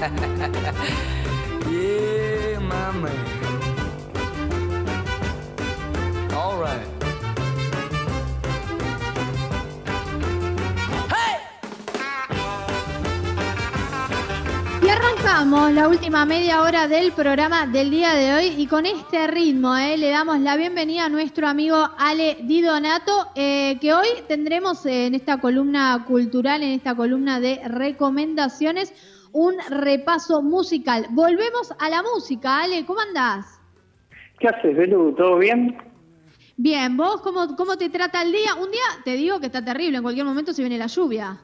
[1.70, 3.10] yeah, my.
[6.34, 7.00] All right.
[14.90, 19.76] Arrancamos la última media hora del programa del día de hoy y con este ritmo
[19.76, 24.84] eh, le damos la bienvenida a nuestro amigo Ale Di Donato, eh, que hoy tendremos
[24.86, 28.92] en esta columna cultural, en esta columna de recomendaciones,
[29.32, 31.06] un repaso musical.
[31.10, 33.60] Volvemos a la música, Ale, ¿cómo andás?
[34.38, 35.14] ¿Qué haces, Belu?
[35.14, 35.76] ¿Todo bien?
[36.56, 38.54] Bien, ¿vos cómo, cómo te trata el día?
[38.54, 41.38] Un día te digo que está terrible, en cualquier momento se viene la lluvia.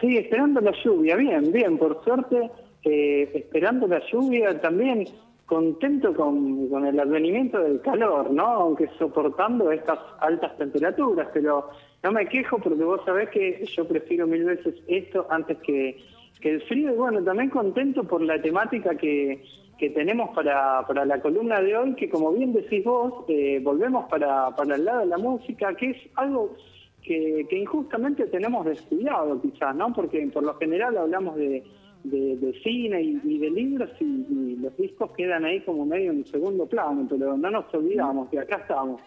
[0.00, 2.50] Sí, esperando la lluvia, bien, bien, por suerte,
[2.84, 5.08] eh, esperando la lluvia también,
[5.46, 8.46] contento con, con, el advenimiento del calor, ¿no?
[8.46, 11.70] Aunque soportando estas altas temperaturas, pero
[12.04, 16.00] no me quejo porque vos sabés que yo prefiero mil veces esto antes que,
[16.40, 19.42] que el frío y bueno, también contento por la temática que,
[19.78, 24.08] que tenemos para, para la columna de hoy, que como bien decís vos, eh, volvemos
[24.08, 26.56] para, para el lado de la música, que es algo
[27.02, 29.92] que, que, injustamente tenemos descuidado quizás, ¿no?
[29.92, 31.62] Porque por lo general hablamos de,
[32.04, 36.26] de, cine y, y, de libros y, y, los discos quedan ahí como medio en
[36.26, 39.00] segundo plano, pero no nos olvidamos que acá estamos.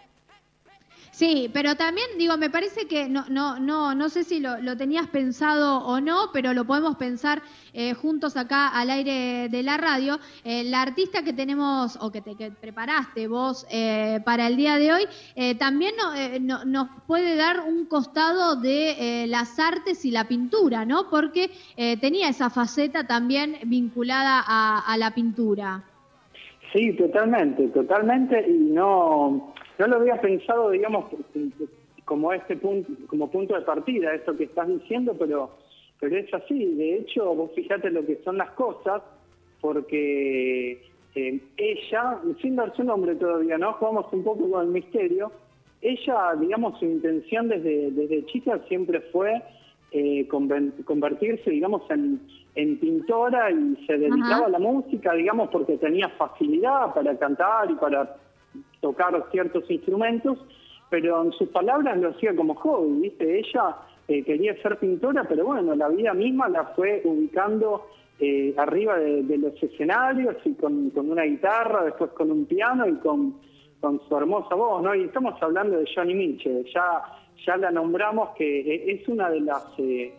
[1.22, 5.06] Sí, pero también digo, me parece que no, no, no, no sé si lo, tenías
[5.06, 7.44] pensado o no, pero lo podemos pensar
[7.76, 10.18] eh, juntos acá al aire de la radio.
[10.44, 14.80] Eh, la artista que tenemos o que te que preparaste vos eh, para el día
[14.80, 15.04] de hoy
[15.36, 20.86] eh, también no, no, nos puede dar un costado de las artes y la pintura,
[20.86, 21.08] ¿no?
[21.12, 21.52] Porque
[22.02, 25.84] tenía esa faceta también vinculada a, a la pintura.
[26.74, 31.06] Sí, totalmente, totalmente, y no no lo había pensado, digamos,
[32.06, 35.50] como este punto, como punto de partida, esto que estás diciendo, pero,
[36.00, 36.76] pero es así.
[36.76, 39.02] De hecho, vos fíjate lo que son las cosas,
[39.60, 40.84] porque
[41.16, 43.74] eh, ella, sin dar su nombre todavía, ¿no?
[43.74, 45.32] Jugamos un poco con el misterio.
[45.82, 49.42] Ella, digamos, su intención desde, desde chica siempre fue
[49.92, 52.22] eh, convertirse, digamos, en,
[52.54, 54.46] en, pintora y se dedicaba Ajá.
[54.46, 58.16] a la música, digamos, porque tenía facilidad para cantar y para
[58.82, 60.38] tocar ciertos instrumentos,
[60.90, 63.40] pero en sus palabras lo hacía como hobby, ¿viste?
[63.40, 63.78] Ella
[64.08, 67.88] eh, quería ser pintora, pero bueno, la vida misma la fue ubicando
[68.20, 73.36] eh, arriba de, los escenarios y con, una guitarra, después con un piano y con,
[73.82, 74.94] su hermosa voz, ¿no?
[74.94, 77.02] Y estamos hablando de Johnny Mitchell, ya,
[77.44, 79.66] ya la nombramos que es una de las...
[79.80, 80.14] Eh,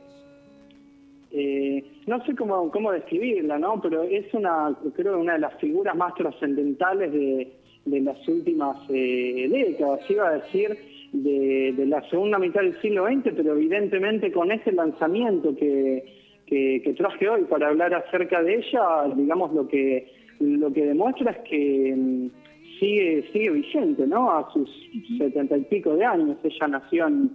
[1.31, 3.81] eh, no sé cómo, cómo describirla, ¿no?
[3.81, 7.53] Pero es una, creo, una de las figuras más trascendentales de,
[7.85, 10.77] de las últimas eh, décadas, iba a decir
[11.13, 16.05] de, de, la segunda mitad del siglo XX, pero evidentemente con ese lanzamiento que,
[16.47, 20.11] que, que, traje hoy para hablar acerca de ella, digamos lo que
[20.41, 22.31] lo que demuestra es que mm,
[22.79, 24.31] sigue sigue vigente, ¿no?
[24.31, 24.71] A sus
[25.19, 27.31] setenta y pico de años, ella nació en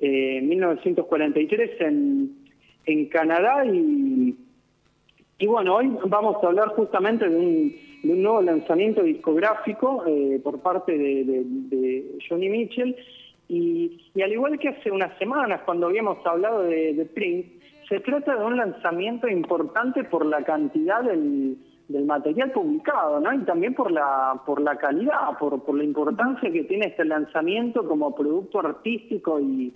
[0.00, 2.32] eh, 1943 en,
[2.86, 4.34] en Canadá y,
[5.38, 10.40] y bueno, hoy vamos a hablar justamente de un de un nuevo lanzamiento discográfico eh,
[10.42, 12.96] por parte de, Johnny Mitchell.
[13.48, 17.48] Y, y, al igual que hace unas semanas, cuando habíamos hablado de, de Prince,
[17.88, 21.56] se trata de un lanzamiento importante por la cantidad del,
[22.04, 23.32] material publicado, ¿no?
[23.32, 27.88] Y también por la, por la calidad, por, por la importancia que tiene este lanzamiento
[27.88, 29.72] como producto artístico y,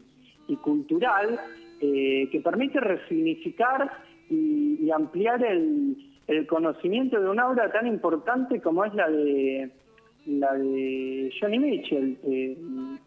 [0.47, 1.41] y cultural,
[1.81, 3.91] eh, que permite resignificar
[4.31, 9.71] y, y ampliar el conocimiento de una obra tan importante como es la de
[10.27, 12.19] la de Johnny Mitchell.
[12.25, 12.57] Eh,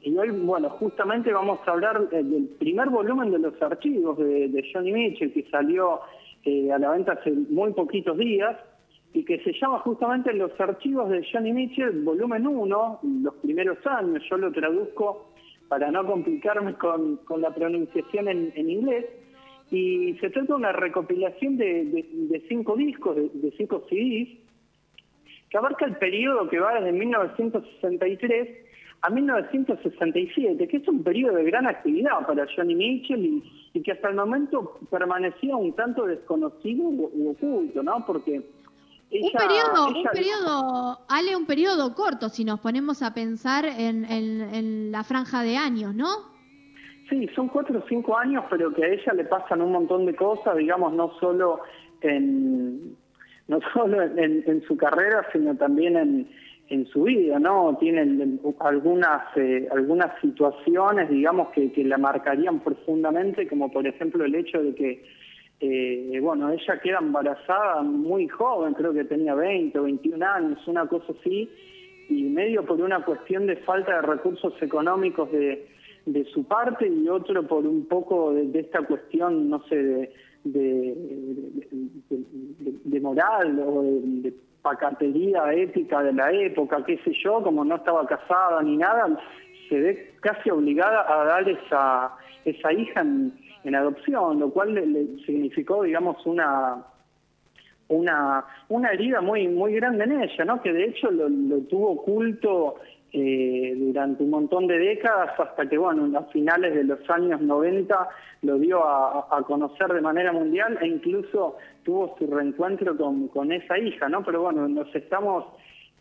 [0.02, 4.92] y hoy, bueno, justamente vamos a hablar del primer volumen de los archivos de, Johnny
[4.92, 6.02] Mitchell que salió
[6.44, 8.58] eh, a la venta hace muy poquitos días
[9.14, 14.22] y que se llama justamente Los archivos de Johnny Mitchell, volumen 1, los primeros años.
[14.30, 15.32] Yo lo traduzco
[15.70, 19.06] para no complicarme con, con la pronunciación en inglés
[19.72, 24.30] y se trata de una recopilación de, de, de cinco discos, de, de, cinco CDs,
[25.50, 28.66] que abarca el periodo que va desde 1963
[29.02, 33.92] a 1967, que es un periodo de gran actividad para Johnny Mitchell y, y que
[33.92, 38.04] hasta el momento permanecía un tanto desconocido u oculto, ¿no?
[38.06, 38.42] Porque
[39.12, 39.98] ella, un periodo, ella...
[39.98, 45.04] un periodo, Ale, un periodo corto si nos ponemos a pensar en, en, en la
[45.04, 46.35] franja de años, ¿no?
[47.10, 50.16] Sí, son cuatro o cinco años, pero que a ella le pasan un montón de
[50.16, 51.62] cosas, digamos, no solo
[52.02, 52.96] en,
[53.48, 56.28] no solo en, su carrera, sino también en,
[56.70, 57.78] en su vida, ¿no?
[57.80, 64.34] Tienen algunas, eh, algunas situaciones, digamos, que, que la marcarían profundamente, como por ejemplo el
[64.34, 65.04] hecho de que
[65.60, 70.86] eh, bueno, ella queda embarazada muy joven, creo que tenía 20 o 21 años, una
[70.86, 71.50] cosa así,
[72.10, 75.68] y medio por una cuestión de falta de recursos económicos de,
[76.06, 80.12] de su parte y otro por un poco de, esta cuestión, no sé,
[80.44, 80.96] de,
[82.84, 88.08] de, moral o de, pacatería ética de la época, qué sé yo, como no estaba
[88.08, 89.16] casada ni nada,
[89.70, 92.16] se ve casi obligada a dar esa,
[92.46, 96.84] esa hija en, adopción, lo cual le, significó, digamos, una
[97.88, 100.62] una una herida muy muy grande en ella, ¿no?
[100.62, 101.28] Que de hecho lo,
[101.70, 102.76] tuvo oculto
[103.14, 108.10] eh, durante un montón de décadas hasta que, bueno, a finales de los años 90
[108.42, 113.78] lo dio a, conocer de manera mundial e incluso tuvo su reencuentro con, con esa
[113.78, 114.24] hija, ¿no?
[114.24, 115.46] Pero bueno, nos estamos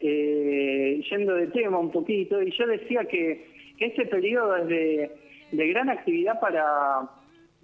[0.01, 5.11] eh, yendo de tema un poquito y yo decía que, este periodo es de,
[5.51, 7.11] de gran actividad para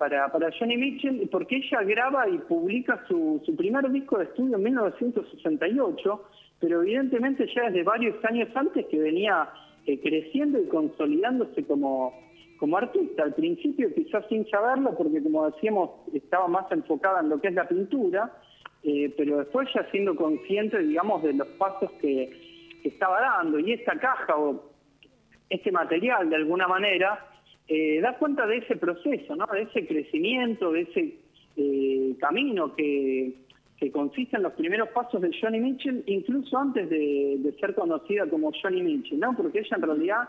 [0.01, 4.57] para, para Johnny Mitchell porque ella graba y publica su, su primer disco de estudio
[4.57, 6.25] en 1968,
[6.61, 9.49] pero evidentemente ya desde varios años antes que venía
[9.87, 12.13] eh, creciendo y consolidándose como,
[12.59, 13.23] como artista.
[13.23, 17.55] Al principio quizás sin saberlo, porque como decíamos, estaba más enfocada en lo que es
[17.55, 18.31] la pintura,
[18.83, 22.31] eh, pero después ya siendo consciente, digamos, de los pasos que,
[22.83, 23.59] que estaba dando.
[23.59, 24.71] Y esta caja o
[25.49, 27.27] este material, de alguna manera,
[27.69, 29.47] eh, da cuenta de ese proceso, ¿no?
[29.47, 31.15] de ese crecimiento, de ese
[32.19, 33.35] camino que,
[33.91, 38.83] consiste en los primeros pasos de Johnny Mitchell, incluso antes de, ser conocida como Johnny
[38.83, 39.35] Mitchell, ¿no?
[39.35, 40.29] porque ella en realidad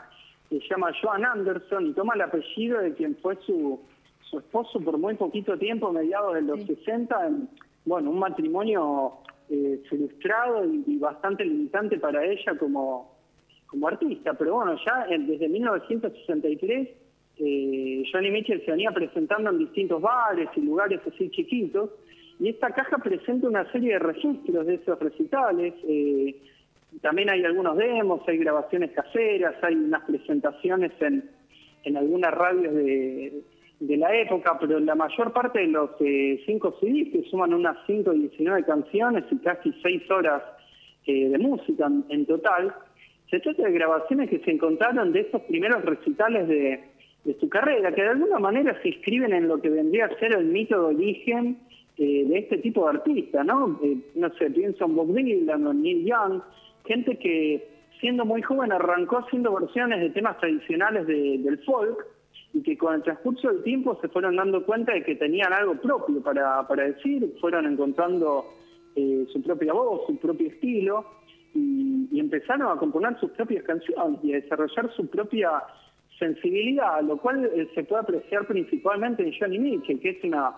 [0.49, 3.79] se llama Joan Anderson y toma el apellido de quien fue su,
[4.21, 7.49] su esposo por muy poquito tiempo, mediados de los 60, en,
[7.85, 9.13] bueno, un matrimonio
[9.49, 13.17] eh, frustrado y, bastante limitante para ella como,
[13.67, 16.89] como artista, pero bueno, ya desde 1963
[17.37, 21.89] eh, Johnny Mitchell se venía presentando en distintos bares y lugares así chiquitos,
[22.41, 25.75] y esta caja presenta una serie de registros de esos recitales.
[25.87, 26.35] Eh,
[26.99, 31.29] también hay algunos demos, hay grabaciones caseras, hay unas presentaciones en,
[31.83, 33.43] en algunas radios de,
[33.79, 38.11] la época, pero la mayor parte de los eh, cinco CDs, que suman unas 5
[38.13, 40.41] y 19 canciones y casi 6 horas
[41.05, 42.73] eh, de música en total,
[43.29, 46.83] se trata de grabaciones que se encontraron de esos primeros recitales de,
[47.23, 50.33] de su carrera, que de alguna manera se inscriben en lo que vendría a ser
[50.33, 51.57] el mito de origen
[51.97, 53.79] eh, de este tipo de artista, ¿no?
[53.83, 56.41] Eh, no sé, pienso en Bob Dylan o Neil Young,
[56.85, 57.67] gente que
[57.99, 62.05] siendo muy joven arrancó haciendo versiones de temas tradicionales del folk
[62.53, 65.75] y que con el transcurso del tiempo se fueron dando cuenta de que tenían algo
[65.75, 68.45] propio para, para decir, fueron encontrando
[68.95, 71.05] eh, su propia voz, su propio estilo
[71.53, 75.63] y, y empezaron a componer sus propias canciones y a desarrollar su propia
[76.21, 80.55] sensibilidad, lo cual eh, se puede apreciar principalmente en Johnny Mitchell, que es una,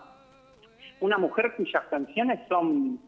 [1.04, 2.98] una mujer cuyas canciones son,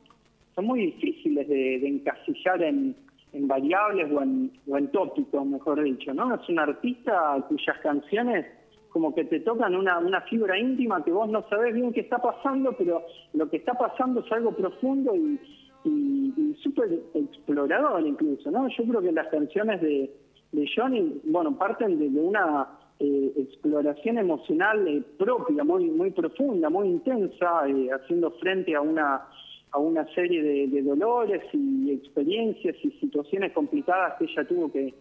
[0.54, 2.96] son muy difíciles de, encasillar en,
[3.32, 6.34] variables o en, o en tópicos, mejor dicho, ¿no?
[6.34, 8.46] Es una artista cuyas canciones
[8.88, 12.16] como que te tocan una, una fibra íntima que vos no sabés bien qué está
[12.16, 13.02] pasando, pero
[13.34, 15.38] lo que está pasando es algo profundo y,
[15.84, 18.68] y súper explorador incluso, ¿no?
[18.68, 20.10] Yo creo que las canciones de,
[20.52, 26.88] de Johnny, bueno, parten de, una eh, exploración emocional eh, propia, muy muy profunda, muy
[26.88, 29.28] intensa, eh, haciendo frente a una
[29.72, 34.94] a una serie de, dolores y experiencias y situaciones complicadas que ella tuvo que,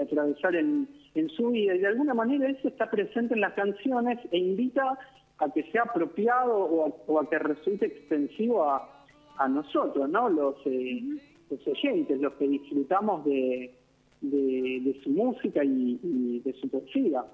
[0.00, 1.74] atravesar en, en, su vida.
[1.74, 4.98] Y de alguna manera eso está presente en las canciones e invita
[5.38, 9.04] a que sea apropiado o a, que resulte extensivo a,
[9.36, 10.30] a nosotros, ¿no?
[10.30, 13.70] Los, los oyentes, los que disfrutamos de,
[14.30, 17.24] de, su música y, de su poesía.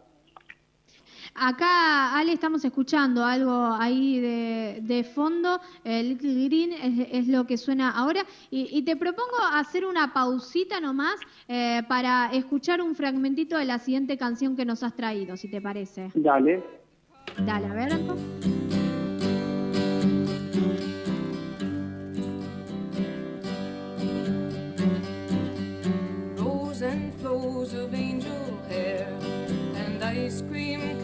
[1.35, 5.61] Acá, Ale, estamos escuchando algo ahí de, fondo.
[5.85, 8.23] Little Green es, lo que suena ahora.
[8.51, 11.15] Y, te propongo hacer una pausita nomás
[11.49, 15.61] eh, para escuchar un fragmentito de la siguiente canción que nos has traído, si te
[15.61, 16.11] parece.
[16.15, 16.63] Dale.
[17.47, 18.60] Dale, a ver.
[27.61, 29.07] of angel hair
[29.75, 31.00] and ice cream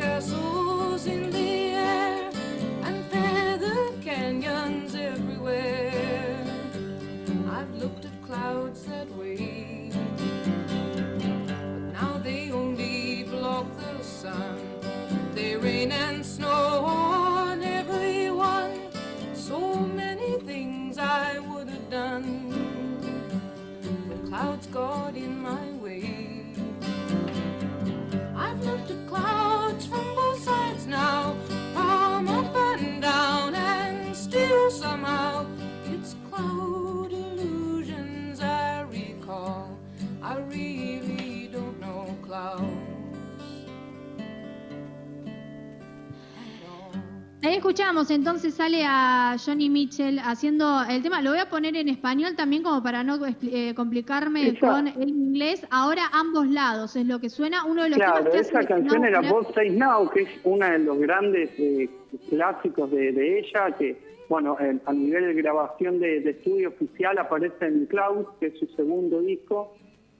[47.86, 51.22] escuchamos, entonces sale a Johnny Mitchell haciendo el tema.
[51.22, 55.64] Lo voy a poner en español también como para no eh, complicarme con el inglés.
[55.70, 57.64] Ahora ambos lados es lo que suena.
[57.64, 60.68] Uno de los claro, temas que esa canción era God Say Now, que es uno
[60.68, 61.88] de los grandes eh,
[62.28, 63.96] clásicos de, ella, que
[64.28, 69.20] bueno, a nivel de grabación de, estudio oficial aparece en Cloud, que es su segundo
[69.20, 69.76] disco.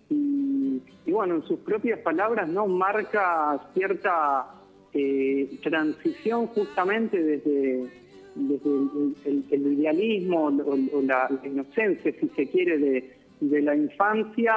[0.09, 4.56] Y, y bueno, en sus propias palabras no marca cierta
[4.99, 7.87] eh, transición justamente desde,
[8.35, 14.55] el, idealismo o, la, inocencia, si se quiere, de, la infancia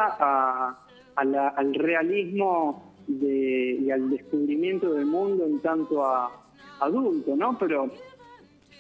[1.16, 6.32] al realismo y al descubrimiento del mundo en tanto a
[6.80, 7.58] adulto, ¿no?
[7.60, 7.92] Pero,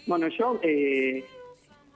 [0.07, 1.25] bueno, yo, eh,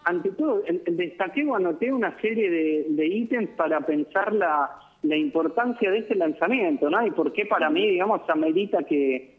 [0.03, 2.49] ante todo, destaqué o anoté una serie
[2.89, 4.71] de, ítems para pensar la,
[5.03, 7.07] la importancia de este lanzamiento, ¿no?
[7.07, 9.33] Y por qué para mí, digamos, amerita que,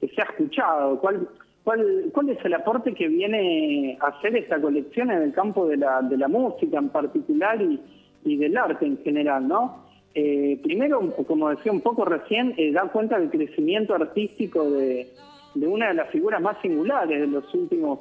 [0.00, 0.98] que se ha escuchado?
[1.00, 1.28] ¿Cuál,
[1.64, 5.76] cuál, cuál es el aporte que viene a hacer esta colección en el campo de
[5.76, 7.80] la, de la música en particular y,
[8.24, 9.90] y del arte en general, no?
[10.14, 15.08] Eh, primero, como decía un poco recién, eh, da cuenta del crecimiento artístico de,
[15.54, 18.00] de, una de las figuras más singulares de los últimos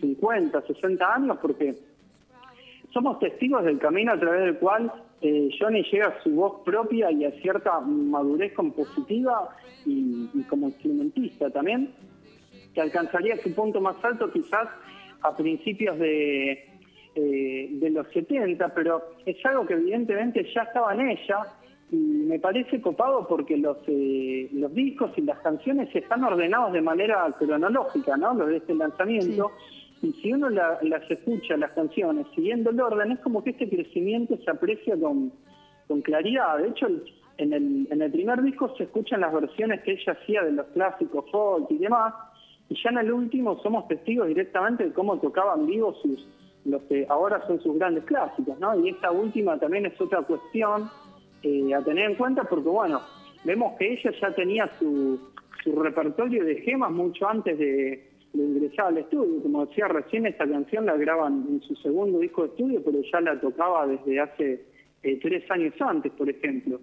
[0.00, 1.74] 50, eh, 60 años, porque
[2.92, 7.10] somos testigos del camino a través del cual eh, Johnny llega a su voz propia
[7.10, 11.90] y a cierta madurez compositiva y, como instrumentista también,
[12.74, 14.68] que alcanzaría su punto más alto quizás
[15.22, 16.52] a principios de,
[17.14, 21.46] eh, de los 70, pero es algo que evidentemente ya estaba en ella
[21.92, 26.80] y me parece copado porque los, eh, los discos y las canciones están ordenados de
[26.80, 28.32] manera cronológica, ¿no?
[28.34, 29.50] Los de este lanzamiento.
[30.02, 34.36] Y si uno las escucha, las canciones, siguiendo el orden, es como que este crecimiento
[34.38, 35.32] se aprecia con,
[35.86, 36.58] con claridad.
[36.58, 36.86] De hecho,
[37.36, 40.66] en el, en el primer disco se escuchan las versiones que ella hacía de los
[40.68, 42.14] clásicos folk y demás,
[42.68, 46.26] y ya en el último somos testigos directamente de cómo tocaban vivos sus
[46.64, 48.78] los que ahora son sus grandes clásicos, ¿no?
[48.78, 50.90] Y esta última también es otra cuestión
[51.42, 53.00] eh, a tener en cuenta porque, bueno,
[53.44, 55.18] vemos que ella ya tenía su,
[55.64, 59.42] su repertorio de gemas mucho antes de, de ingresar al estudio.
[59.42, 63.20] Como decía recién, esta canción la graban en su segundo disco de estudio, pero ya
[63.20, 64.64] la tocaba desde hace
[65.02, 66.80] eh, tres años antes, por ejemplo.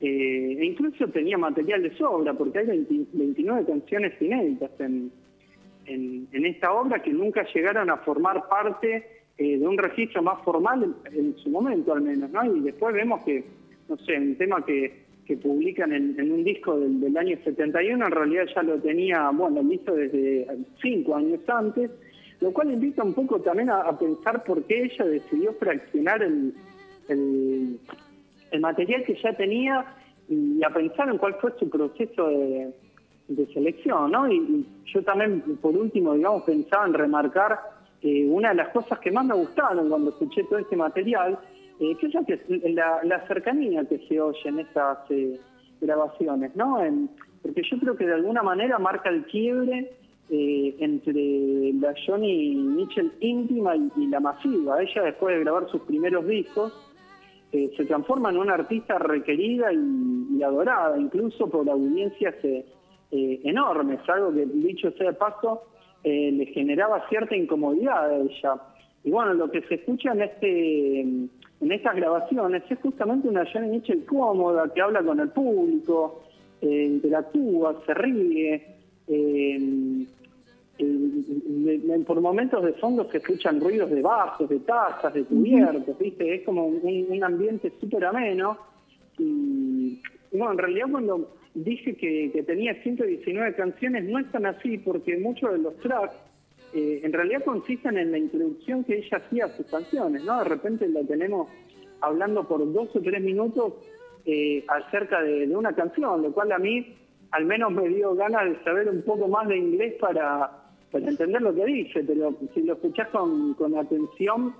[0.00, 5.12] Eh, e incluso tenía material de sobra, porque hay 29 canciones inéditas en,
[5.86, 10.96] en, esta obra que nunca llegaron a formar parte eh, de un registro más formal
[11.12, 12.56] en, su momento al menos, ¿no?
[12.56, 13.44] Y después vemos que,
[13.88, 18.46] no sé, un tema que que publican en, un disco del, año 71, en realidad
[18.52, 20.44] ya lo tenía, bueno, listo desde
[20.82, 21.88] cinco años antes,
[22.40, 26.52] lo cual invita un poco también a, pensar por qué ella decidió fraccionar el,
[27.06, 29.86] el, material que ya tenía
[30.28, 34.28] y a pensar en cuál fue su proceso de, selección, ¿no?
[34.28, 37.60] Y, yo también, por último, digamos, pensaba en remarcar
[38.02, 41.38] eh, una de las cosas que más me gustaron cuando escuché todo este material,
[41.80, 45.40] eh, que es la, cercanía que se oye en estas eh,
[45.80, 46.78] grabaciones, ¿no?
[47.40, 49.90] porque yo creo que de alguna manera marca el quiebre
[50.28, 54.82] eh, entre la Johnny Mitchell íntima y, la masiva.
[54.82, 56.70] Ella después de grabar sus primeros discos
[57.50, 62.34] eh, se transforma en una artista requerida y, adorada, incluso por audiencias
[63.10, 65.62] enormes, algo que dicho sea de paso
[66.04, 68.54] le generaba cierta incomodidad a ella.
[69.02, 71.28] Y bueno, lo que se escucha en este
[71.60, 76.22] en estas grabaciones es justamente una Johnny Mitchell cómoda, que habla con el público,
[76.60, 78.66] eh, interactúa, se ríe.
[79.08, 80.06] Eh,
[82.06, 86.36] por momentos de fondo se escuchan ruidos de vasos, de tazas, de cubiertos, ¿viste?
[86.36, 88.56] Es como un, ambiente súper ameno.
[89.18, 90.00] Y,
[90.32, 95.18] bueno, en realidad cuando dije que, que tenía 119 canciones no es tan así porque
[95.18, 96.14] muchos de los tracks
[96.72, 100.38] eh, en realidad consisten en la introducción que ella hacía a sus canciones, ¿no?
[100.38, 101.48] De repente la tenemos
[102.00, 103.74] hablando por dos o tres minutos
[104.24, 106.94] eh, acerca de, una canción, lo cual a mí
[107.32, 110.50] al menos me dio ganas de saber un poco más de inglés para,
[110.92, 114.54] entender lo que dice, pero si lo escuchás con, atención,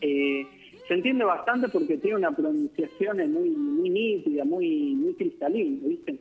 [0.00, 0.46] eh,
[0.88, 6.18] se entiende bastante porque tiene una pronunciación muy, muy nítida, muy, muy cristalina, ¿viste?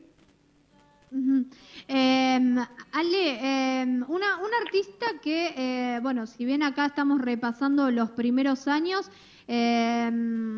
[1.12, 2.58] Em,
[2.94, 9.12] Ale, em, una, artista que, eh, bueno, si bien acá estamos repasando los primeros años,
[9.54, 10.51] Em,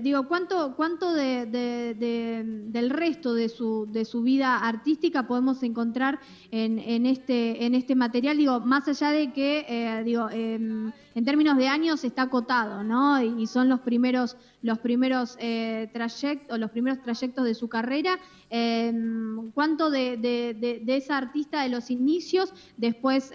[0.00, 6.18] eh, digo, ¿cuánto, cuánto de, del resto de su, de su vida artística podemos encontrar
[6.50, 8.36] en, en, este, en este material?
[8.36, 13.22] Digo, más allá de que, eh, digo, em, en términos de años está acotado, ¿no?
[13.22, 18.18] Y, son los primeros, los primeros eh, trayectos, los primeros trayectos de su carrera.
[18.48, 23.32] Em, ¿Cuánto de, de, esa artista de los inicios después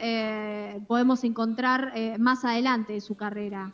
[0.88, 3.74] podemos encontrar más adelante de su carrera?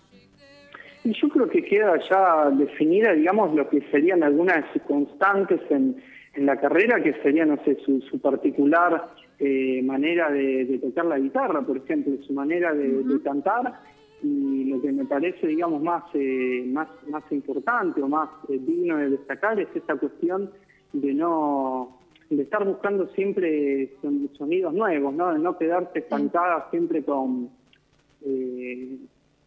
[1.03, 5.95] Y yo creo que queda ya definida, digamos, lo que serían algunas constantes en,
[6.35, 11.17] en la carrera, que sería, no sé, su, su particular eh, manera de, tocar la
[11.17, 13.73] guitarra, por ejemplo, su manera de, cantar,
[14.21, 18.97] y lo que me parece, digamos, más, eh, más, más importante o más eh, digno
[18.97, 20.51] de destacar es esta cuestión
[20.93, 21.97] de no
[22.29, 23.89] de estar buscando siempre
[24.37, 25.33] sonidos nuevos, ¿no?
[25.33, 27.49] de no quedarse estancadas siempre con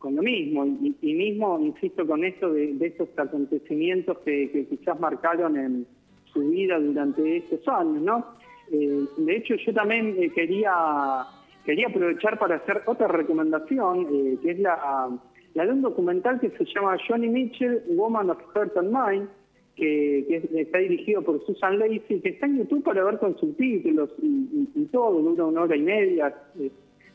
[0.05, 5.87] con lo mismo, y, mismo, insisto, con esto de, estos acontecimientos que, quizás marcaron en
[6.31, 8.27] su vida durante estos años, ¿no?
[8.71, 11.25] Eh, de hecho, yo también eh, quería,
[11.65, 15.09] quería aprovechar para hacer otra recomendación, eh, que es la,
[15.55, 19.29] la, de un documental que se llama Johnny Mitchell, Woman of Heart and Mind,
[19.75, 24.69] que, está dirigido por Susan Lacey, que está en YouTube para ver con subtítulos y,
[24.75, 26.73] y todo, dura una hora y media, es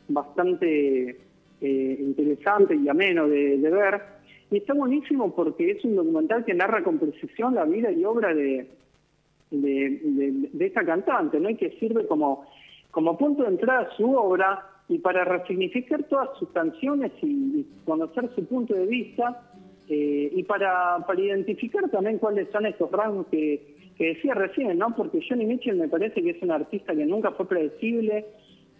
[0.07, 1.28] bastante
[1.61, 4.01] eh, interesante y ameno de, ver.
[4.51, 8.33] Y está buenísimo porque es un documental que narra con precisión la vida y obra
[8.33, 8.67] de,
[9.51, 11.49] de, esta cantante, ¿no?
[11.49, 12.45] Y que sirve como,
[12.91, 18.29] como punto de entrada a su obra y para resignificar todas sus canciones y, conocer
[18.35, 19.51] su punto de vista
[19.87, 24.95] eh, y para, para identificar también cuáles son estos rangos que, que decía recién, ¿no?
[24.95, 28.25] Porque Johnny Mitchell me parece que es un artista que nunca fue predecible,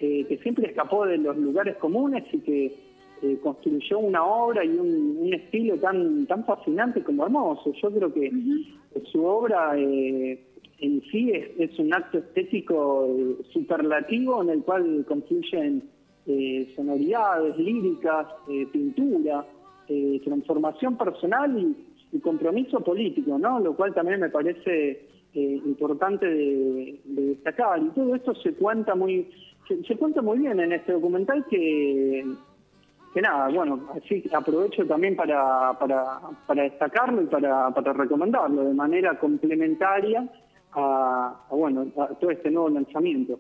[0.02, 2.74] eh, que siempre escapó de los lugares comunes y que
[3.22, 7.74] eh, construyó una obra y un, estilo tan tan fascinante como hermoso.
[7.74, 8.32] Yo creo que
[9.12, 10.42] su obra eh,
[10.80, 13.10] en sí es, un acto estético
[13.52, 15.84] superlativo en el cual confluyen
[16.76, 18.28] sonoridades, líricas,
[18.72, 19.46] pintura,
[20.24, 23.60] transformación personal y, y, compromiso político, ¿no?
[23.60, 27.82] Lo cual también me parece importante de, de, destacar.
[27.82, 29.28] Y todo esto se cuenta muy
[29.88, 32.26] se, cuenta muy bien en este documental que,
[33.14, 38.74] que nada, bueno, así aprovecho también para, para, para destacarlo y para, para recomendarlo de
[38.74, 40.28] manera complementaria
[40.74, 43.40] a, bueno, a todo este nuevo lanzamiento.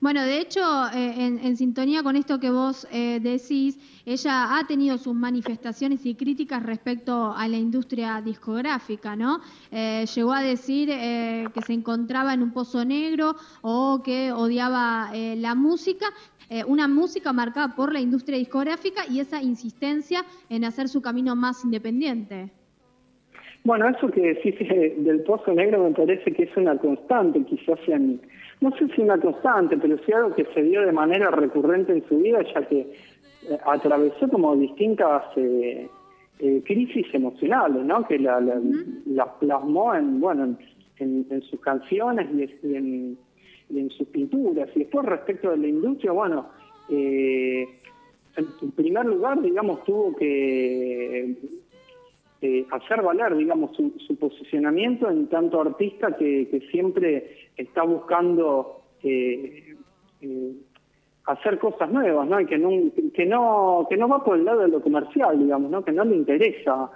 [0.00, 0.60] Bueno, de hecho,
[0.92, 6.14] eh, en, sintonía con esto que vos eh, decís, ella ha tenido sus manifestaciones y
[6.14, 9.40] críticas respecto a la industria discográfica, ¿no?
[9.70, 15.54] Eh, llegó a decir que se encontraba en un pozo negro o que odiaba la
[15.54, 16.06] música,
[16.66, 21.64] una música marcada por la industria discográfica y esa insistencia en hacer su camino más
[21.64, 22.52] independiente.
[23.64, 24.56] Bueno, eso que decís
[24.98, 28.20] del pozo negro me parece que es una constante, quizás en
[28.60, 32.06] no sé si una constante, pero sí algo que se dio de manera recurrente en
[32.08, 35.88] su vida, ya que eh, atravesó como distintas eh,
[36.38, 38.06] eh, crisis emocionales, ¿no?
[38.06, 38.38] Que la,
[39.40, 40.56] plasmó en, bueno,
[40.98, 42.26] en, sus canciones
[42.62, 44.68] y, en, sus pinturas.
[44.74, 46.48] Y después respecto de la industria, bueno,
[46.88, 47.66] en
[48.76, 51.34] primer lugar, digamos, tuvo que
[52.46, 59.74] eh, hacer valer, digamos, su, posicionamiento en tanto artista que, siempre está buscando eh,
[60.20, 60.52] eh,
[61.24, 62.38] hacer cosas nuevas, ¿no?
[62.38, 62.92] Y que no,
[63.88, 65.82] que no va por el lado de lo comercial, digamos, ¿no?
[65.82, 66.90] Que no le interesa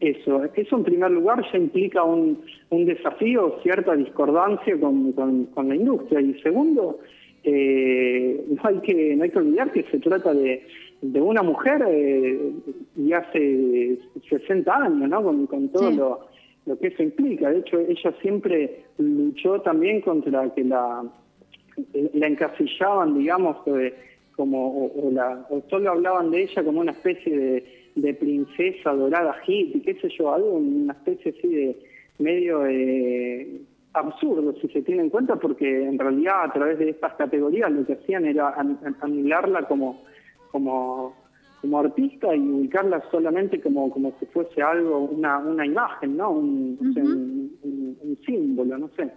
[0.00, 0.42] eso.
[0.54, 6.22] Eso en primer lugar ya implica un, un desafío, cierta discordancia con, con, la industria.
[6.22, 7.00] Y segundo,
[7.44, 10.66] no hay que no hay que olvidar que se trata de
[11.12, 12.52] de una mujer eh,
[12.96, 15.46] y hace 60 años, ¿no?
[15.46, 16.28] Con, todo
[16.64, 17.50] lo, que eso implica.
[17.50, 21.04] De hecho, ella siempre luchó también contra que la,
[22.14, 23.94] la encasillaban, digamos, eh,
[24.34, 27.64] como, o, la, o solo hablaban de ella como una especie de,
[27.96, 31.76] de princesa dorada hippie, qué sé yo, algo, una especie así de
[32.18, 33.60] medio eh,
[33.92, 37.84] absurdo si se tiene en cuenta, porque en realidad a través de estas categorías lo
[37.84, 38.54] que hacían era
[39.02, 40.02] anularla como
[40.54, 41.16] como,
[41.60, 46.30] como artista y ubicarla solamente como, como si fuese algo, una, una imagen, ¿no?
[46.30, 49.10] Un, un, símbolo, no sé.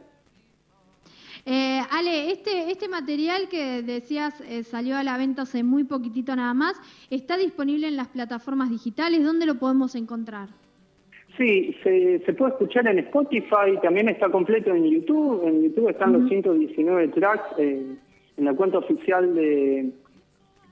[1.45, 6.35] Eh, Ale, este, este material que decías eh, salió a la venta hace muy poquitito
[6.35, 9.23] nada más, ¿está disponible en las plataformas digitales?
[9.23, 10.49] ¿Dónde lo podemos encontrar?
[11.37, 15.47] Sí, se, se puede escuchar en Spotify, también está completo en YouTube.
[15.47, 17.95] En YouTube están los 119 tracks eh,
[18.37, 19.91] en la cuenta oficial de,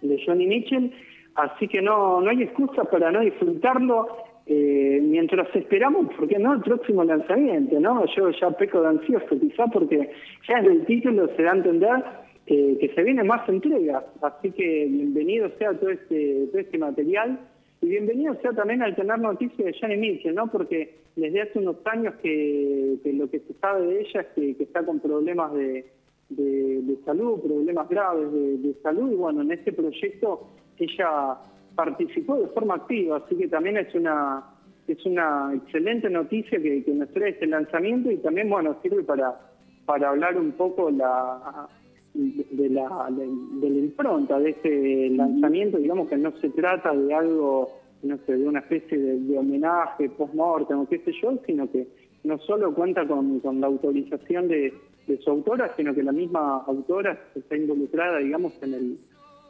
[0.01, 0.91] de Johnny Mitchell,
[1.35, 4.07] así que no, no hay excusa para no disfrutarlo
[4.45, 8.05] eh, mientras esperamos, ¿por qué no?, el próximo lanzamiento, ¿no?
[8.15, 10.11] Yo ya peco de ansioso, quizá porque
[10.47, 12.03] ya desde el título se da a entender
[12.45, 17.39] que se viene más entregas, así que bienvenido sea todo este, todo este material
[17.81, 20.47] y bienvenido sea también al tener noticias de Johnny Mitchell, ¿no?
[20.47, 24.83] Porque desde hace unos años que, lo que se sabe de ella es que, está
[24.83, 25.85] con problemas de,
[26.29, 31.37] de, salud, problemas graves de, salud, y bueno, en este proyecto ella
[31.75, 34.51] participó de forma activa, así que también es una
[34.87, 39.35] es una excelente noticia que, que nos trae este lanzamiento y también, bueno, sirve para,
[39.83, 41.67] para hablar un poco la
[42.15, 47.71] de la, de, la impronta de este lanzamiento, digamos que no se trata de algo,
[48.03, 51.87] no sé, de una especie de, homenaje post-mortem o qué sé yo, sino que
[52.23, 54.73] no solo cuenta con, con la autorización de,
[55.07, 58.97] de, su autora, sino que la misma autora está involucrada, digamos, en el,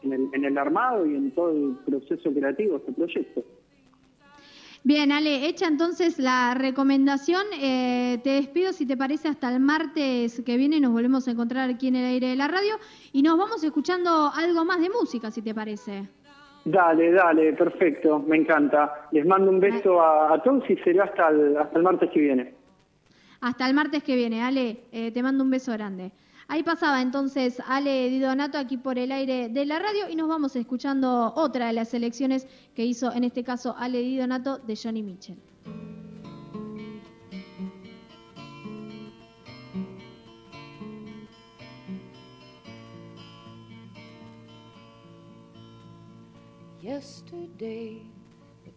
[0.04, 3.44] en el, en el armado y en todo el proceso creativo de este proyecto.
[4.88, 10.44] Bien, Ale, hecha entonces la recomendación, eh, te despido si te parece hasta el martes
[10.46, 12.76] que viene, nos volvemos a encontrar aquí en el aire de la radio
[13.12, 16.04] y nos vamos escuchando algo más de música, si te parece.
[16.65, 19.08] Dale, dale, perfecto, me encanta.
[19.12, 22.54] Les mando un beso a, todos y será hasta el, hasta el martes que viene.
[23.45, 26.12] Hasta el martes que viene, Ale, eh, te mando un beso grande.
[26.47, 30.27] Ahí pasaba entonces Ale Di Donato aquí por el aire de la radio y nos
[30.27, 34.75] vamos escuchando otra de las selecciones que hizo en este caso Ale Di Donato de
[34.75, 35.38] Johnny Mitchell.
[46.81, 48.01] Yesterday,
[48.65, 48.71] a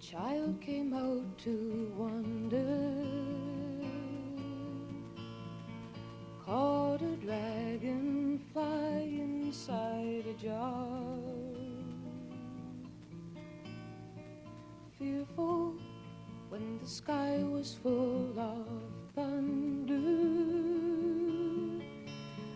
[6.98, 10.88] caught a dragonfly inside a jar.
[14.98, 15.74] Fearful
[16.48, 18.66] when the sky was full of
[19.14, 19.94] thunder,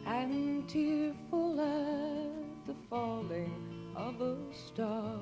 [0.06, 5.18] and tearful at the falling of a star.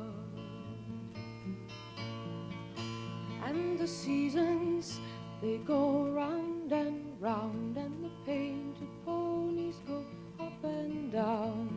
[3.44, 5.00] And the seasons
[5.42, 10.02] they go round and round, and the painted ponies go
[10.40, 11.68] up and down.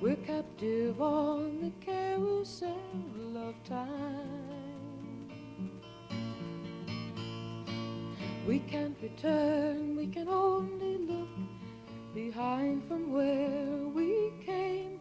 [0.00, 2.76] We're captive on the carousel
[3.36, 4.50] of time.
[8.48, 11.28] We can't return, we can only look
[12.12, 14.98] behind from where we came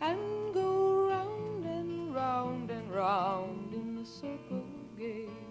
[0.00, 4.64] and go round and round and round in the circle
[4.98, 5.47] game.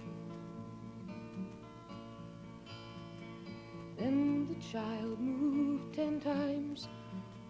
[4.60, 6.88] Child moved ten times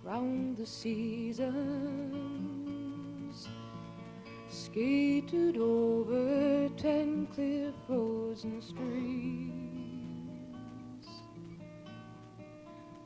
[0.03, 1.47] round the seasons,
[4.49, 9.47] skated over ten clear frozen streams.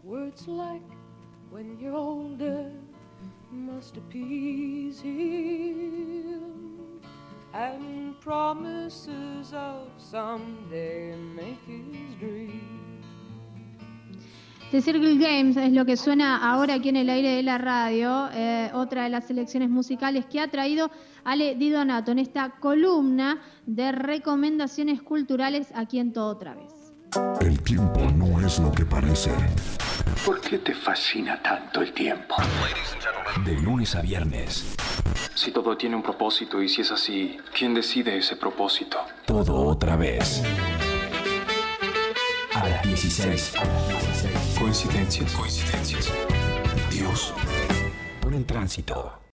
[0.04, 0.82] Words like
[1.50, 2.72] when you're older
[3.52, 6.44] must appease him,
[7.54, 12.91] and promises of someday make his dream.
[14.72, 18.30] The Circle Games es lo que suena ahora aquí en el aire de la radio,
[18.34, 20.90] eh, otra de las selecciones musicales que ha traído
[21.26, 26.72] Ale Di Donato en esta columna de recomendaciones culturales aquí en Todo Otra Vez.
[27.42, 29.32] El tiempo no es lo que parece.
[30.26, 32.36] ¿Por qué te fascina tanto el tiempo?
[33.44, 34.78] De lunes a viernes.
[35.36, 39.00] Si todo tiene un propósito y si es así, ¿quién decide ese propósito?
[39.26, 40.42] Todo otra vez.
[42.54, 43.54] A las 16.
[44.62, 45.34] Coincidencias.
[45.34, 46.14] Coincidencias.
[46.92, 47.34] Dios.
[48.22, 49.21] Por el tránsito.